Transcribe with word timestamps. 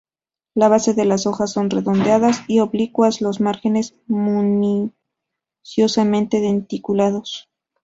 Las 0.55 0.71
bases 0.71 0.95
de 0.95 1.05
las 1.05 1.27
hojas 1.27 1.51
son 1.51 1.69
redondeadas 1.69 2.41
y 2.47 2.59
oblicuas, 2.59 3.21
los 3.21 3.39
márgenes 3.39 3.93
minuciosamente 4.07 6.39
denticulados. 6.41 7.51